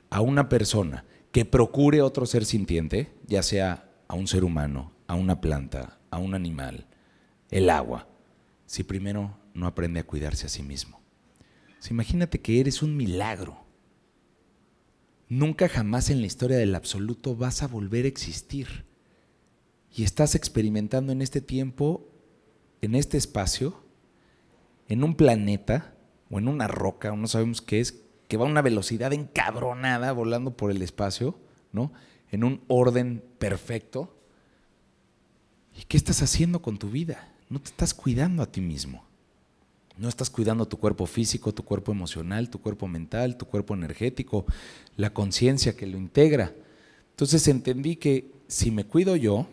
a 0.09 0.19
una 0.19 0.49
persona 0.49 1.05
que 1.31 1.45
procure 1.45 2.01
otro 2.01 2.25
ser 2.25 2.45
sintiente, 2.45 3.11
ya 3.25 3.41
sea 3.41 3.89
a 4.07 4.15
un 4.15 4.27
ser 4.27 4.43
humano, 4.43 4.91
a 5.07 5.15
una 5.15 5.39
planta, 5.39 5.97
a 6.09 6.17
un 6.17 6.35
animal, 6.35 6.87
el 7.49 7.69
agua, 7.69 8.07
si 8.65 8.83
primero 8.83 9.37
no 9.53 9.67
aprende 9.67 10.01
a 10.01 10.05
cuidarse 10.05 10.47
a 10.47 10.49
sí 10.49 10.63
mismo. 10.63 11.01
imagínate 11.89 12.41
que 12.41 12.59
eres 12.59 12.81
un 12.81 12.97
milagro. 12.97 13.62
Nunca 15.29 15.69
jamás 15.69 16.09
en 16.09 16.21
la 16.21 16.27
historia 16.27 16.57
del 16.57 16.75
absoluto 16.75 17.35
vas 17.35 17.63
a 17.63 17.67
volver 17.67 18.05
a 18.05 18.09
existir. 18.09 18.85
Y 19.95 20.03
estás 20.03 20.35
experimentando 20.35 21.11
en 21.11 21.21
este 21.21 21.41
tiempo, 21.41 22.07
en 22.81 22.95
este 22.95 23.17
espacio, 23.17 23.83
en 24.87 25.03
un 25.03 25.15
planeta 25.15 25.95
o 26.29 26.39
en 26.39 26.47
una 26.47 26.67
roca, 26.67 27.15
no 27.15 27.27
sabemos 27.27 27.61
qué 27.61 27.79
es, 27.79 28.01
que 28.27 28.37
va 28.37 28.45
a 28.45 28.49
una 28.49 28.61
velocidad 28.61 29.13
encabronada 29.13 30.11
volando 30.11 30.57
por 30.57 30.71
el 30.71 30.81
espacio, 30.81 31.37
¿no? 31.71 31.93
En 32.31 32.43
un 32.43 32.61
orden 32.67 33.23
perfecto. 33.37 34.17
¿Y 35.77 35.83
qué 35.83 35.97
estás 35.97 36.21
haciendo 36.21 36.61
con 36.61 36.77
tu 36.77 36.89
vida? 36.89 37.31
No 37.49 37.61
te 37.61 37.69
estás 37.69 37.93
cuidando 37.93 38.41
a 38.41 38.51
ti 38.51 38.61
mismo. 38.61 39.05
No 39.97 40.09
estás 40.09 40.29
cuidando 40.29 40.67
tu 40.67 40.77
cuerpo 40.77 41.05
físico, 41.05 41.53
tu 41.53 41.63
cuerpo 41.63 41.91
emocional, 41.91 42.49
tu 42.49 42.59
cuerpo 42.59 42.87
mental, 42.87 43.37
tu 43.37 43.45
cuerpo 43.45 43.73
energético, 43.73 44.45
la 44.97 45.13
conciencia 45.13 45.75
que 45.75 45.85
lo 45.85 45.97
integra. 45.97 46.53
Entonces 47.11 47.47
entendí 47.47 47.95
que 47.95 48.31
si 48.47 48.71
me 48.71 48.85
cuido 48.85 49.15
yo, 49.15 49.47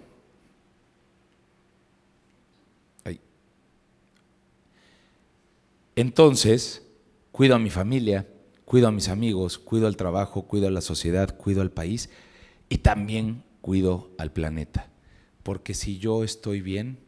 Entonces, 6.01 6.81
cuido 7.31 7.57
a 7.57 7.59
mi 7.59 7.69
familia, 7.69 8.27
cuido 8.65 8.89
a 8.89 8.91
mis 8.91 9.11
amigos, 9.11 9.59
cuido 9.59 9.87
al 9.87 9.99
trabajo, 9.99 10.47
cuido 10.47 10.67
a 10.67 10.71
la 10.71 10.81
sociedad, 10.81 11.37
cuido 11.37 11.61
al 11.61 11.73
país 11.73 12.09
y 12.71 12.79
también 12.79 13.43
cuido 13.61 14.11
al 14.17 14.33
planeta. 14.33 14.89
Porque 15.43 15.75
si 15.75 15.99
yo 15.99 16.25
estoy 16.25 16.63
bien, 16.63 16.99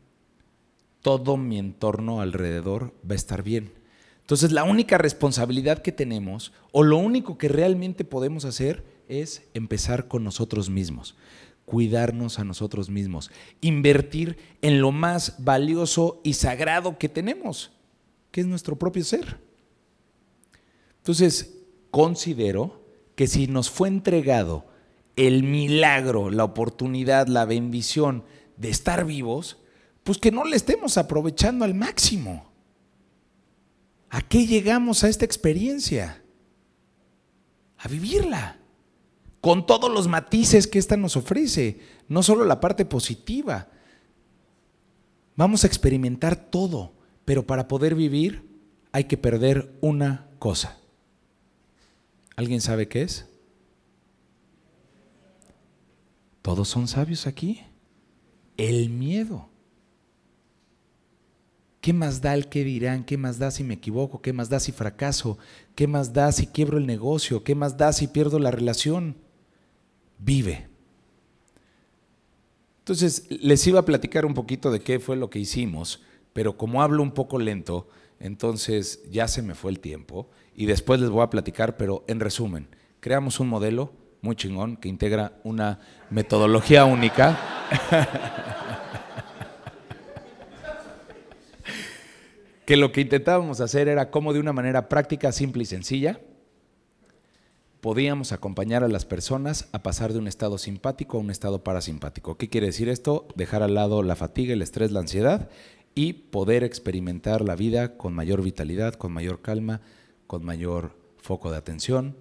todo 1.02 1.36
mi 1.36 1.58
entorno 1.58 2.20
alrededor 2.20 2.94
va 3.08 3.12
a 3.12 3.16
estar 3.16 3.42
bien. 3.42 3.72
Entonces 4.20 4.52
la 4.52 4.64
única 4.64 4.98
responsabilidad 4.98 5.82
que 5.82 5.92
tenemos 5.92 6.52
o 6.70 6.84
lo 6.84 6.96
único 6.96 7.36
que 7.36 7.48
realmente 7.48 8.04
podemos 8.04 8.44
hacer 8.44 8.84
es 9.08 9.42
empezar 9.52 10.08
con 10.08 10.24
nosotros 10.24 10.70
mismos, 10.70 11.16
cuidarnos 11.64 12.38
a 12.38 12.44
nosotros 12.44 12.88
mismos, 12.88 13.30
invertir 13.60 14.38
en 14.62 14.80
lo 14.80 14.92
más 14.92 15.36
valioso 15.38 16.20
y 16.22 16.34
sagrado 16.34 16.98
que 16.98 17.08
tenemos, 17.08 17.72
que 18.30 18.40
es 18.40 18.46
nuestro 18.46 18.78
propio 18.78 19.04
ser. 19.04 19.38
Entonces, 20.98 21.58
considero 21.90 22.80
que 23.16 23.26
si 23.26 23.48
nos 23.48 23.70
fue 23.70 23.88
entregado 23.88 24.64
el 25.16 25.42
milagro, 25.42 26.30
la 26.30 26.44
oportunidad, 26.44 27.26
la 27.26 27.44
bendición 27.44 28.24
de 28.56 28.70
estar 28.70 29.04
vivos, 29.04 29.58
pues 30.04 30.18
que 30.18 30.32
no 30.32 30.44
le 30.44 30.56
estemos 30.56 30.98
aprovechando 30.98 31.64
al 31.64 31.74
máximo. 31.74 32.50
¿A 34.10 34.20
qué 34.20 34.46
llegamos 34.46 35.04
a 35.04 35.08
esta 35.08 35.24
experiencia? 35.24 36.22
A 37.78 37.88
vivirla, 37.88 38.58
con 39.40 39.66
todos 39.66 39.90
los 39.90 40.08
matices 40.08 40.66
que 40.66 40.78
ésta 40.78 40.96
nos 40.96 41.16
ofrece, 41.16 41.80
no 42.08 42.22
solo 42.22 42.44
la 42.44 42.60
parte 42.60 42.84
positiva. 42.84 43.68
Vamos 45.34 45.64
a 45.64 45.66
experimentar 45.66 46.36
todo, 46.36 46.92
pero 47.24 47.46
para 47.46 47.68
poder 47.68 47.94
vivir 47.94 48.48
hay 48.92 49.04
que 49.04 49.16
perder 49.16 49.74
una 49.80 50.28
cosa. 50.38 50.78
¿Alguien 52.36 52.60
sabe 52.60 52.88
qué 52.88 53.02
es? 53.02 53.26
¿Todos 56.42 56.68
son 56.68 56.88
sabios 56.88 57.26
aquí? 57.26 57.62
El 58.56 58.90
miedo. 58.90 59.51
¿Qué 61.82 61.92
más 61.92 62.22
da 62.22 62.32
el 62.34 62.48
que 62.48 62.62
dirán? 62.62 63.02
¿Qué 63.02 63.16
más 63.18 63.40
da 63.40 63.50
si 63.50 63.64
me 63.64 63.74
equivoco? 63.74 64.22
¿Qué 64.22 64.32
más 64.32 64.48
da 64.48 64.60
si 64.60 64.70
fracaso? 64.70 65.36
¿Qué 65.74 65.88
más 65.88 66.12
da 66.12 66.30
si 66.30 66.46
quiebro 66.46 66.78
el 66.78 66.86
negocio? 66.86 67.42
¿Qué 67.42 67.56
más 67.56 67.76
da 67.76 67.92
si 67.92 68.06
pierdo 68.06 68.38
la 68.38 68.52
relación? 68.52 69.16
Vive. 70.20 70.68
Entonces, 72.78 73.26
les 73.30 73.66
iba 73.66 73.80
a 73.80 73.84
platicar 73.84 74.24
un 74.24 74.32
poquito 74.32 74.70
de 74.70 74.80
qué 74.80 75.00
fue 75.00 75.16
lo 75.16 75.28
que 75.28 75.40
hicimos, 75.40 76.02
pero 76.32 76.56
como 76.56 76.82
hablo 76.82 77.02
un 77.02 77.10
poco 77.10 77.40
lento, 77.40 77.88
entonces 78.20 79.02
ya 79.10 79.26
se 79.26 79.42
me 79.42 79.56
fue 79.56 79.72
el 79.72 79.80
tiempo 79.80 80.30
y 80.54 80.66
después 80.66 81.00
les 81.00 81.10
voy 81.10 81.24
a 81.24 81.30
platicar, 81.30 81.76
pero 81.76 82.04
en 82.06 82.20
resumen, 82.20 82.68
creamos 83.00 83.40
un 83.40 83.48
modelo 83.48 83.92
muy 84.20 84.36
chingón 84.36 84.76
que 84.76 84.88
integra 84.88 85.40
una 85.42 85.80
metodología 86.10 86.84
única. 86.84 87.36
que 92.64 92.76
lo 92.76 92.92
que 92.92 93.00
intentábamos 93.00 93.60
hacer 93.60 93.88
era 93.88 94.10
cómo 94.10 94.32
de 94.32 94.40
una 94.40 94.52
manera 94.52 94.88
práctica, 94.88 95.32
simple 95.32 95.62
y 95.62 95.66
sencilla 95.66 96.20
podíamos 97.82 98.30
acompañar 98.30 98.84
a 98.84 98.88
las 98.88 99.04
personas 99.04 99.68
a 99.72 99.82
pasar 99.82 100.12
de 100.12 100.20
un 100.20 100.28
estado 100.28 100.56
simpático 100.56 101.16
a 101.16 101.20
un 101.20 101.32
estado 101.32 101.64
parasimpático. 101.64 102.36
¿Qué 102.36 102.48
quiere 102.48 102.68
decir 102.68 102.88
esto? 102.88 103.26
Dejar 103.34 103.64
al 103.64 103.74
lado 103.74 104.04
la 104.04 104.14
fatiga, 104.14 104.52
el 104.52 104.62
estrés, 104.62 104.92
la 104.92 105.00
ansiedad 105.00 105.50
y 105.96 106.12
poder 106.12 106.62
experimentar 106.62 107.40
la 107.40 107.56
vida 107.56 107.96
con 107.96 108.14
mayor 108.14 108.40
vitalidad, 108.40 108.94
con 108.94 109.12
mayor 109.12 109.42
calma, 109.42 109.80
con 110.28 110.44
mayor 110.44 110.94
foco 111.18 111.50
de 111.50 111.56
atención. 111.56 112.16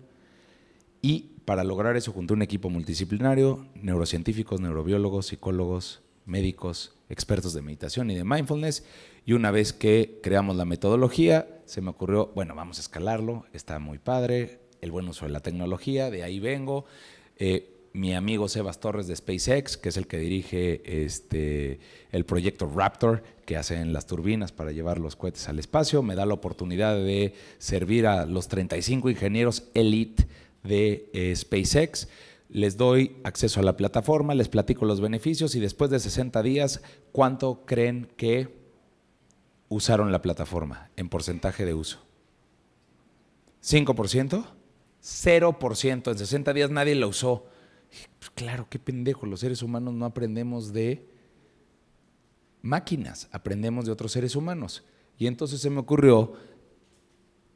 Y 0.99 1.29
para 1.45 1.63
lograr 1.63 1.95
eso 1.95 2.11
junto 2.11 2.33
a 2.33 2.37
un 2.37 2.41
equipo 2.41 2.71
multidisciplinario, 2.71 3.67
neurocientíficos, 3.75 4.59
neurobiólogos, 4.61 5.27
psicólogos, 5.27 6.01
médicos, 6.25 6.95
expertos 7.11 7.53
de 7.53 7.61
meditación 7.61 8.09
y 8.09 8.15
de 8.15 8.23
mindfulness. 8.23 8.83
Y 9.25 9.33
una 9.33 9.51
vez 9.51 9.73
que 9.73 10.19
creamos 10.23 10.55
la 10.55 10.65
metodología, 10.65 11.61
se 11.65 11.81
me 11.81 11.89
ocurrió, 11.89 12.31
bueno, 12.33 12.55
vamos 12.55 12.77
a 12.77 12.81
escalarlo, 12.81 13.45
está 13.53 13.79
muy 13.79 13.99
padre, 13.99 14.59
el 14.81 14.91
buen 14.91 15.07
uso 15.07 15.25
de 15.25 15.31
la 15.31 15.41
tecnología, 15.41 16.09
de 16.09 16.23
ahí 16.23 16.39
vengo. 16.39 16.85
Eh, 17.37 17.67
mi 17.93 18.15
amigo 18.15 18.47
Sebas 18.47 18.79
Torres 18.79 19.07
de 19.07 19.15
SpaceX, 19.15 19.77
que 19.77 19.89
es 19.89 19.97
el 19.97 20.07
que 20.07 20.17
dirige 20.17 20.81
este, 21.03 21.79
el 22.11 22.25
proyecto 22.25 22.71
Raptor, 22.73 23.21
que 23.45 23.57
hacen 23.57 23.91
las 23.91 24.07
turbinas 24.07 24.51
para 24.53 24.71
llevar 24.71 24.97
los 24.97 25.17
cohetes 25.17 25.49
al 25.49 25.59
espacio, 25.59 26.01
me 26.01 26.15
da 26.15 26.25
la 26.25 26.33
oportunidad 26.33 26.95
de 26.95 27.33
servir 27.57 28.07
a 28.07 28.25
los 28.25 28.47
35 28.47 29.09
ingenieros 29.09 29.63
elite 29.73 30.25
de 30.63 31.09
eh, 31.13 31.35
SpaceX 31.35 32.07
les 32.51 32.75
doy 32.75 33.17
acceso 33.23 33.61
a 33.61 33.63
la 33.63 33.77
plataforma, 33.77 34.35
les 34.35 34.49
platico 34.49 34.85
los 34.85 34.99
beneficios 34.99 35.55
y 35.55 35.59
después 35.59 35.89
de 35.89 35.99
60 35.99 36.43
días, 36.43 36.81
¿cuánto 37.13 37.65
creen 37.65 38.11
que 38.17 38.59
usaron 39.69 40.11
la 40.11 40.21
plataforma 40.21 40.91
en 40.97 41.07
porcentaje 41.07 41.65
de 41.65 41.73
uso? 41.73 41.99
¿5%? 43.63 44.45
0%. 45.01 46.11
En 46.11 46.17
60 46.17 46.53
días 46.53 46.69
nadie 46.69 46.95
la 46.95 47.07
usó. 47.07 47.45
Pues 48.19 48.29
claro, 48.31 48.67
qué 48.69 48.79
pendejo. 48.79 49.25
Los 49.25 49.39
seres 49.39 49.63
humanos 49.63 49.93
no 49.93 50.05
aprendemos 50.05 50.73
de 50.73 51.07
máquinas, 52.61 53.29
aprendemos 53.31 53.85
de 53.85 53.93
otros 53.93 54.11
seres 54.11 54.35
humanos. 54.35 54.83
Y 55.17 55.27
entonces 55.27 55.61
se 55.61 55.69
me 55.69 55.79
ocurrió 55.79 56.33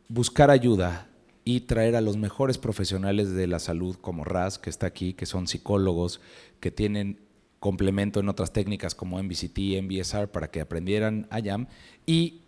buscar 0.08 0.52
ayuda 0.52 1.10
y 1.48 1.62
traer 1.62 1.96
a 1.96 2.02
los 2.02 2.18
mejores 2.18 2.58
profesionales 2.58 3.32
de 3.32 3.46
la 3.46 3.60
salud 3.60 3.96
como 4.02 4.24
RAS, 4.24 4.58
que 4.58 4.72
está 4.72 4.88
aquí, 4.88 5.14
que 5.14 5.28
son 5.28 5.48
psicólogos, 5.48 6.20
que 6.60 6.72
tienen 6.72 7.20
complemento 7.60 8.20
en 8.20 8.30
otras 8.30 8.52
técnicas 8.52 8.96
como 8.96 9.22
MBCT, 9.22 9.82
MBSR, 9.84 10.28
para 10.28 10.50
que 10.50 10.60
aprendieran 10.60 11.28
IAM. 11.32 11.68
Y 12.08 12.42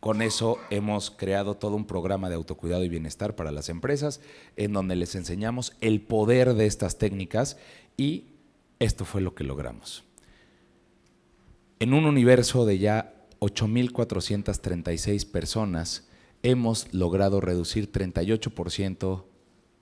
con 0.00 0.22
eso 0.22 0.56
hemos 0.70 1.10
creado 1.10 1.56
todo 1.56 1.76
un 1.76 1.86
programa 1.86 2.30
de 2.30 2.36
autocuidado 2.36 2.84
y 2.84 2.88
bienestar 2.88 3.36
para 3.36 3.52
las 3.52 3.68
empresas, 3.68 4.22
en 4.56 4.72
donde 4.72 4.96
les 4.96 5.14
enseñamos 5.14 5.76
el 5.82 6.00
poder 6.00 6.54
de 6.54 6.66
estas 6.66 6.96
técnicas 6.96 7.58
y 7.98 8.24
esto 8.78 9.04
fue 9.04 9.20
lo 9.20 9.34
que 9.34 9.44
logramos. 9.44 10.04
En 11.80 11.92
un 11.92 12.06
universo 12.06 12.64
de 12.64 12.78
ya 12.78 13.14
8.436 13.40 15.30
personas, 15.30 16.07
hemos 16.42 16.92
logrado 16.92 17.40
reducir 17.40 17.90
38% 17.90 19.24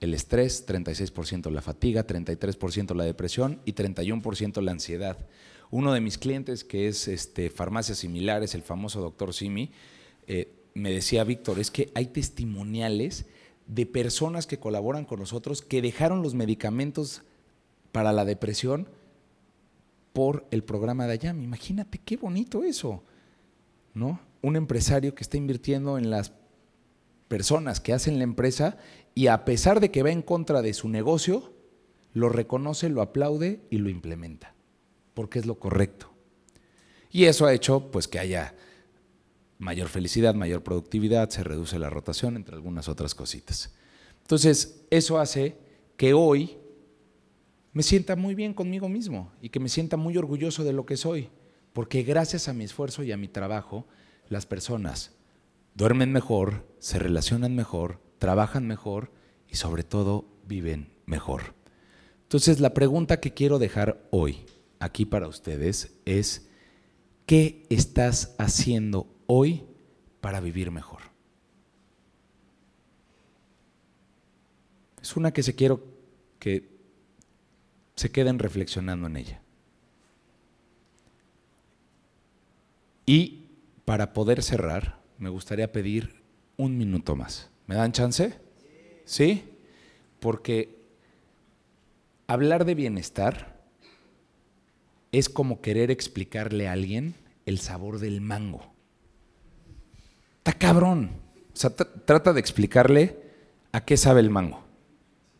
el 0.01 0.15
estrés, 0.15 0.67
36% 0.67 1.51
la 1.51 1.63
fatiga, 1.63 2.07
33% 2.07 2.95
la 2.95 3.05
depresión 3.05 3.61
y 3.65 3.73
31% 3.73 4.61
la 4.61 4.73
ansiedad. 4.73 5.27
Uno 5.71 5.93
de 5.93 6.01
mis 6.01 6.19
clientes, 6.19 6.65
que 6.65 6.89
es 6.89 7.09
este, 7.09 7.51
farmacias 7.51 7.99
similares, 7.99 8.55
el 8.55 8.63
famoso 8.63 9.01
doctor 9.01 9.33
Simi, 9.35 9.71
eh, 10.27 10.53
me 10.75 10.91
decía, 10.91 11.25
Víctor, 11.25 11.59
es 11.59 11.71
que 11.71 11.91
hay 11.95 12.07
testimoniales 12.07 13.27
de 13.67 13.87
personas 13.87 14.47
que 14.47 14.59
colaboran 14.59 15.05
con 15.05 15.19
nosotros 15.19 15.63
que 15.63 15.83
dejaron 15.83 16.23
los 16.23 16.35
medicamentos 16.35 17.23
para 17.91 18.13
la 18.13 18.25
depresión 18.25 18.89
por 20.13 20.47
el 20.51 20.63
programa 20.63 21.07
de 21.07 21.15
Ayam. 21.15 21.43
Imagínate 21.43 21.99
qué 21.99 22.17
bonito 22.17 22.63
eso, 22.63 23.03
¿no? 23.95 24.21
Un 24.43 24.57
empresario 24.57 25.15
que 25.15 25.23
está 25.23 25.37
invirtiendo 25.37 25.99
en 25.99 26.11
las 26.11 26.33
personas 27.29 27.81
que 27.81 27.93
hacen 27.93 28.19
la 28.19 28.25
empresa 28.25 28.79
y 29.15 29.29
a 29.29 29.45
pesar 29.45 29.81
de 29.81 29.91
que 29.91 30.03
va 30.03 30.11
en 30.11 30.23
contra 30.23 30.63
de 30.63 30.75
su 30.75 30.89
negocio, 30.89 31.53
lo 32.13 32.29
reconoce, 32.29 32.89
lo 32.89 33.03
aplaude 33.03 33.61
y 33.71 33.79
lo 33.79 33.91
implementa, 33.91 34.55
porque 35.15 35.39
es 35.39 35.47
lo 35.47 35.59
correcto. 35.59 36.13
Y 37.11 37.25
eso 37.25 37.47
ha 37.47 37.55
hecho 37.55 37.91
pues 37.91 38.09
que 38.09 38.19
haya 38.19 38.55
mayor 39.59 39.89
felicidad, 39.89 40.35
mayor 40.35 40.63
productividad, 40.63 41.31
se 41.31 41.45
reduce 41.45 41.79
la 41.79 41.91
rotación, 41.91 42.37
entre 42.37 42.55
algunas 42.55 42.89
otras 42.89 43.15
cositas. 43.15 43.75
Entonces, 44.23 44.85
eso 44.91 45.19
hace 45.19 45.57
que 45.97 46.13
hoy 46.13 46.59
me 47.73 47.83
sienta 47.83 48.17
muy 48.17 48.35
bien 48.35 48.55
conmigo 48.55 48.89
mismo 48.89 49.33
y 49.41 49.49
que 49.49 49.61
me 49.61 49.69
sienta 49.69 49.97
muy 49.97 50.17
orgulloso 50.17 50.65
de 50.65 50.73
lo 50.73 50.85
que 50.85 50.97
soy, 50.97 51.31
porque 51.73 52.03
gracias 52.03 52.49
a 52.49 52.53
mi 52.53 52.65
esfuerzo 52.65 53.03
y 53.03 53.13
a 53.13 53.17
mi 53.17 53.29
trabajo, 53.29 53.87
las 54.29 54.47
personas 54.47 55.16
duermen 55.77 56.11
mejor, 56.11 56.67
se 56.79 56.99
relacionan 56.99 57.55
mejor, 57.55 58.01
trabajan 58.19 58.67
mejor 58.67 59.13
y 59.47 59.57
sobre 59.57 59.85
todo 59.85 60.25
viven 60.47 60.91
mejor. 61.05 61.55
Entonces 62.23 62.61
la 62.61 62.75
pregunta 62.75 63.21
que 63.21 63.35
quiero 63.35 63.59
dejar 63.59 64.03
hoy 64.11 64.47
aquí 64.81 65.05
para 65.05 65.29
ustedes 65.29 65.99
es, 66.07 66.49
¿qué 67.27 67.67
estás 67.69 68.35
haciendo 68.39 69.07
hoy 69.27 69.65
para 70.21 70.41
vivir 70.41 70.71
mejor? 70.71 71.03
Es 75.03 75.15
una 75.15 75.33
que 75.33 75.43
se 75.43 75.55
quiero 75.55 75.85
que 76.39 76.69
se 77.95 78.11
queden 78.11 78.39
reflexionando 78.39 79.07
en 79.07 79.17
ella. 79.19 79.43
Y 83.05 83.47
para 83.85 84.13
poder 84.13 84.43
cerrar, 84.43 85.06
me 85.19 85.29
gustaría 85.29 85.71
pedir 85.73 86.23
un 86.57 86.77
minuto 86.77 87.17
más. 87.17 87.49
¿Me 87.67 87.75
dan 87.75 87.93
chance? 87.93 88.35
¿Sí? 89.05 89.45
Porque 90.21 90.77
hablar 92.27 92.65
de 92.65 92.75
bienestar 92.75 93.57
es 95.13 95.29
como 95.29 95.61
querer 95.61 95.91
explicarle 95.91 96.69
a 96.69 96.73
alguien 96.73 97.15
el 97.47 97.59
sabor 97.59 97.99
del 97.99 98.21
mango. 98.21 98.73
Está 100.39 100.53
cabrón. 100.53 101.11
O 101.53 101.57
sea, 101.57 101.71
trata 101.71 102.33
de 102.33 102.41
explicarle 102.41 103.17
a 103.73 103.85
qué 103.85 103.97
sabe 103.97 104.21
el 104.21 104.31
mango. 104.31 104.63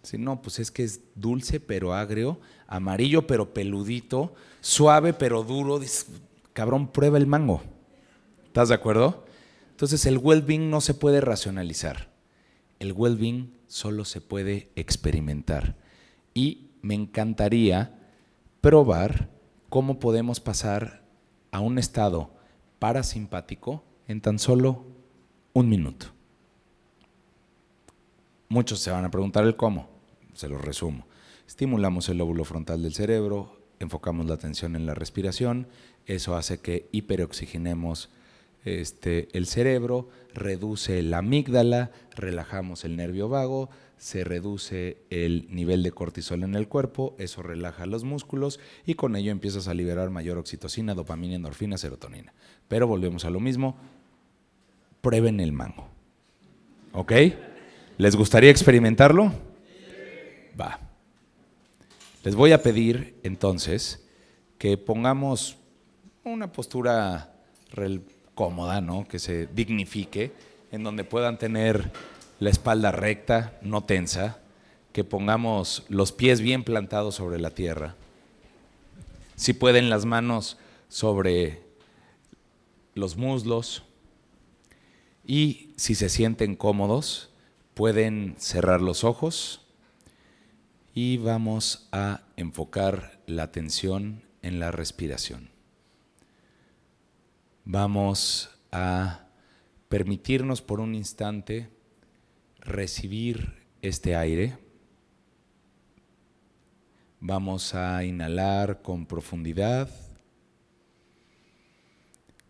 Si 0.03 0.19
no, 0.19 0.41
pues 0.41 0.61
es 0.61 0.71
que 0.71 0.85
es 0.85 1.01
dulce 1.15 1.61
pero 1.61 1.93
agrio, 1.93 2.41
amarillo 2.69 3.27
pero 3.27 3.53
peludito, 3.53 4.35
suave 4.61 5.13
pero 5.13 5.43
duro. 5.43 5.81
cabrón, 6.53 6.89
prueba 6.89 7.19
el 7.19 7.27
mango. 7.27 7.63
¿Estás 8.47 8.69
de 8.69 8.77
acuerdo? 8.77 9.26
Entonces 9.77 10.07
el 10.07 10.17
well-being 10.17 10.71
no 10.71 10.81
se 10.81 10.95
puede 10.95 11.21
racionalizar. 11.21 12.09
El 12.79 12.95
well-being 12.95 13.59
solo 13.67 14.07
se 14.07 14.23
puede 14.23 14.71
experimentar. 14.75 15.77
Y 16.33 16.71
me 16.81 16.95
encantaría 16.95 17.95
probar 18.63 19.29
cómo 19.69 19.99
podemos 19.99 20.41
pasar 20.41 21.05
a 21.51 21.61
un 21.61 21.79
estado 21.79 22.31
parasimpático 22.79 23.85
en 24.09 24.23
tan 24.23 24.39
solo 24.39 24.87
un 25.53 25.69
minuto. 25.69 26.07
Muchos 28.49 28.79
se 28.79 28.91
van 28.91 29.05
a 29.05 29.11
preguntar 29.11 29.45
el 29.45 29.57
cómo, 29.57 29.91
se 30.33 30.49
lo 30.49 30.57
resumo. 30.57 31.07
Estimulamos 31.47 32.09
el 32.09 32.17
lóbulo 32.17 32.47
frontal 32.47 32.83
del 32.83 32.95
cerebro, 32.95 33.61
enfocamos 33.79 34.25
la 34.25 34.37
atención 34.37 34.75
en 34.75 34.87
la 34.87 34.95
respiración, 34.95 35.69
eso 36.07 36.35
hace 36.35 36.61
que 36.63 36.89
hiperoxigenemos 36.93 38.09
este, 38.67 39.29
el 39.33 39.47
cerebro, 39.47 40.09
reduce 40.35 41.01
la 41.03 41.19
amígdala, 41.19 41.93
relajamos 42.17 42.85
el 42.85 42.97
nervio 42.97 43.29
vago, 43.29 43.71
se 43.97 44.25
reduce 44.25 44.99
el 45.09 45.47
nivel 45.51 45.85
de 45.85 45.93
cortisol 45.93 46.43
en 46.43 46.57
el 46.57 46.67
cuerpo, 46.69 47.15
eso 47.19 47.43
relaja 47.43 47.87
los 47.87 48.03
músculos 48.03 48.59
y 48.85 48.95
con 48.95 49.15
ello 49.15 49.31
empiezas 49.31 49.69
a 49.69 49.75
liberar 49.75 50.11
mayor 50.11 50.37
oxitocina, 50.37 50.95
dopamina, 50.95 51.37
endorfina, 51.37 51.79
serotonina. 51.79 52.35
Pero 52.67 52.89
volvemos 52.89 53.25
a 53.25 53.31
lo 53.31 53.39
mismo, 53.39 53.77
prueben 55.01 55.39
el 55.39 55.53
mango. 55.53 55.89
¿Ok? 56.93 57.13
¿Les 57.99 58.17
gustaría 58.17 58.51
experimentarlo? 58.51 59.33
Va. 60.61 60.81
Les 62.25 62.35
voy 62.35 62.51
a 62.51 62.63
pedir 62.63 63.15
entonces 63.23 64.05
que 64.59 64.77
pongamos 64.77 65.57
una 66.25 66.51
postura 66.51 67.33
cómoda, 68.37 68.81
¿no? 68.81 69.09
Que 69.09 69.19
se 69.19 69.49
dignifique, 69.49 70.33
en 70.71 70.85
donde 70.85 71.03
puedan 71.03 71.39
tener 71.39 71.91
la 72.39 72.51
espalda 72.51 72.93
recta, 72.93 73.59
no 73.63 73.83
tensa, 73.83 74.39
que 74.93 75.03
pongamos 75.03 75.85
los 75.89 76.13
pies 76.13 76.41
bien 76.41 76.63
plantados 76.63 77.17
sobre 77.17 77.41
la 77.41 77.51
tierra. 77.51 77.97
Si 79.35 79.55
pueden 79.55 79.91
las 79.91 80.05
manos 80.05 80.59
sobre 80.89 81.63
los 82.95 83.17
muslos 83.17 83.83
y 85.27 85.73
si 85.77 85.95
se 85.95 86.09
sienten 86.09 86.57
cómodos, 86.57 87.31
pueden 87.75 88.37
cerrar 88.39 88.83
los 88.83 89.03
ojos 89.03 89.63
y 90.95 91.17
vamos 91.17 91.89
a 91.91 92.21
enfocar 92.37 93.19
la 93.27 93.45
atención 93.45 94.23
en 94.43 94.61
la 94.61 94.71
respiración 94.71 95.56
vamos 97.67 98.49
a 98.71 99.27
permitirnos 99.89 100.63
por 100.63 100.79
un 100.79 100.95
instante 100.95 101.69
recibir 102.61 103.67
este 103.83 104.15
aire. 104.15 104.57
Vamos 107.19 107.75
a 107.75 108.05
inhalar 108.05 108.83
con 108.83 109.05
profundidad 109.05 109.91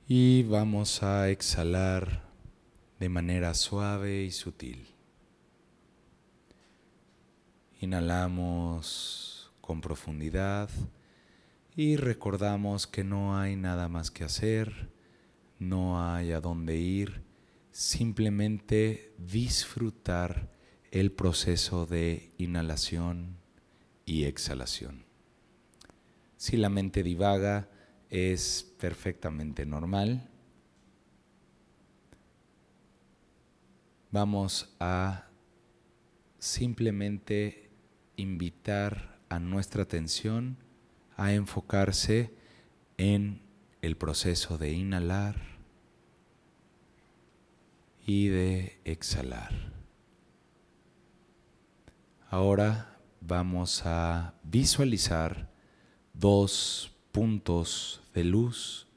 y 0.06 0.42
vamos 0.42 1.02
a 1.02 1.30
exhalar 1.30 2.22
de 3.00 3.08
manera 3.08 3.54
suave 3.54 4.22
y 4.22 4.30
sutil. 4.30 4.86
Inhalamos 7.80 9.50
con 9.62 9.80
profundidad 9.80 10.68
y 11.74 11.96
recordamos 11.96 12.86
que 12.86 13.02
no 13.02 13.38
hay 13.38 13.56
nada 13.56 13.88
más 13.88 14.10
que 14.10 14.24
hacer 14.24 14.94
no 15.58 16.02
hay 16.02 16.32
a 16.32 16.40
dónde 16.40 16.76
ir, 16.76 17.22
simplemente 17.70 19.14
disfrutar 19.18 20.50
el 20.90 21.12
proceso 21.12 21.86
de 21.86 22.32
inhalación 22.38 23.38
y 24.04 24.24
exhalación. 24.24 25.04
Si 26.36 26.56
la 26.56 26.68
mente 26.68 27.02
divaga, 27.02 27.68
es 28.08 28.74
perfectamente 28.78 29.66
normal. 29.66 30.30
Vamos 34.10 34.74
a 34.78 35.28
simplemente 36.38 37.70
invitar 38.16 39.20
a 39.28 39.38
nuestra 39.38 39.82
atención 39.82 40.58
a 41.16 41.32
enfocarse 41.32 42.34
en 42.98 43.45
el 43.86 43.96
proceso 43.96 44.58
de 44.58 44.72
inhalar 44.72 45.36
y 48.04 48.26
de 48.26 48.80
exhalar. 48.84 49.72
Ahora 52.28 52.98
vamos 53.20 53.82
a 53.86 54.34
visualizar 54.42 55.52
dos 56.12 56.92
puntos 57.12 58.02
de 58.12 58.24
luz, 58.24 58.88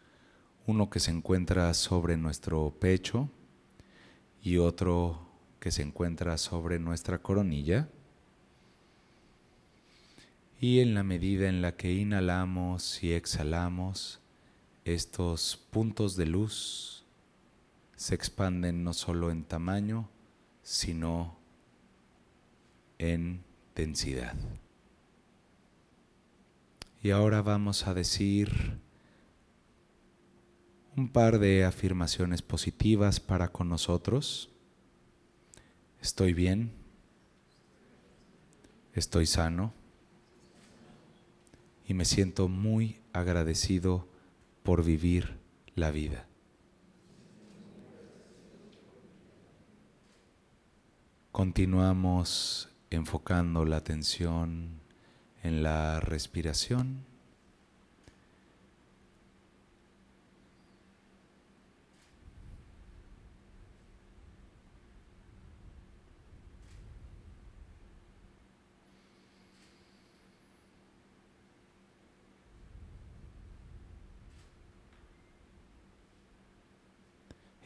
uno 0.65 0.89
que 0.89 0.99
se 0.99 1.11
encuentra 1.11 1.73
sobre 1.75 2.17
nuestro 2.17 2.75
pecho 2.79 3.29
y 4.41 4.57
otro 4.57 5.29
que 5.59 5.69
se 5.69 5.83
encuentra 5.83 6.39
sobre 6.39 6.79
nuestra 6.79 7.19
coronilla. 7.19 7.89
Y 10.59 10.79
en 10.79 10.95
la 10.95 11.03
medida 11.03 11.47
en 11.47 11.61
la 11.61 11.75
que 11.75 11.93
inhalamos 11.93 13.03
y 13.03 13.13
exhalamos, 13.13 14.19
estos 14.85 15.57
puntos 15.69 16.15
de 16.15 16.25
luz 16.25 17.05
se 17.95 18.15
expanden 18.15 18.83
no 18.83 18.93
solo 18.93 19.29
en 19.29 19.43
tamaño, 19.43 20.09
sino 20.63 21.37
en 22.97 23.43
densidad. 23.75 24.35
Y 27.01 27.11
ahora 27.11 27.41
vamos 27.41 27.87
a 27.87 27.93
decir 27.93 28.79
un 30.95 31.09
par 31.09 31.39
de 31.39 31.63
afirmaciones 31.63 32.41
positivas 32.41 33.19
para 33.19 33.49
con 33.49 33.69
nosotros. 33.69 34.49
Estoy 36.01 36.33
bien. 36.33 36.71
Estoy 38.93 39.25
sano. 39.25 39.73
Y 41.87 41.93
me 41.93 42.05
siento 42.05 42.49
muy 42.49 42.99
agradecido 43.13 44.07
por 44.69 44.83
vivir 44.83 45.39
la 45.73 45.89
vida. 45.89 46.27
Continuamos 51.31 52.69
enfocando 52.91 53.65
la 53.65 53.77
atención 53.77 54.81
en 55.41 55.63
la 55.63 55.99
respiración. 56.01 57.08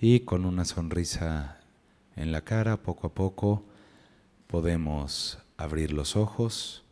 Y 0.04 0.20
con 0.20 0.44
una 0.44 0.66
sonrisa 0.66 1.62
en 2.18 2.34
la 2.34 2.42
cara, 2.42 2.84
poco 2.84 3.08
a 3.08 3.14
poco, 3.14 3.64
podemos 4.48 5.40
abrir 5.56 5.94
los 5.94 6.18
ojos. 6.18 6.84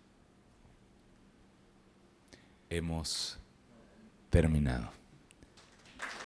Hemos 2.69 3.37
terminado. 4.29 5.00